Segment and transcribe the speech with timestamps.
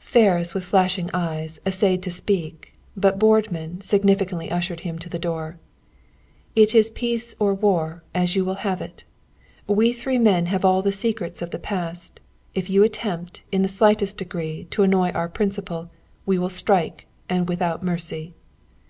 [0.00, 5.58] Ferris, with flashing eyes, essayed to speak, but Boardman significantly ushered him to the door.
[6.54, 9.04] "It is peace or war, as you will have it!
[9.66, 12.20] We three men have all the secrets of the past.
[12.54, 15.88] If you attempt, in the slightest degree, to annoy our principal,
[16.26, 18.34] we will strike, and without mercy."